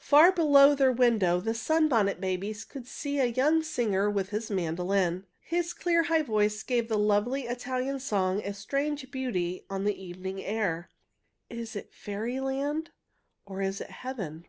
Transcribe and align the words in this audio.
Far 0.00 0.32
below 0.32 0.74
their 0.74 0.90
window 0.90 1.38
the 1.38 1.54
Sunbonnet 1.54 2.20
Babies 2.20 2.64
could 2.64 2.88
see 2.88 3.20
a 3.20 3.26
young 3.26 3.62
singer 3.62 4.10
with 4.10 4.30
his 4.30 4.50
mandolin. 4.50 5.24
His 5.40 5.72
clear, 5.72 6.02
high 6.02 6.22
voice 6.22 6.64
gave 6.64 6.88
the 6.88 6.98
lovely 6.98 7.42
Italian 7.42 8.00
song 8.00 8.42
a 8.44 8.54
strange 8.54 9.08
beauty 9.12 9.66
on 9.70 9.84
the 9.84 9.94
evening 9.94 10.42
air. 10.42 10.90
"Is 11.48 11.76
it 11.76 11.94
fairyland, 11.94 12.90
or 13.46 13.62
is 13.62 13.80
it 13.80 13.90
heaven?" 13.92 14.46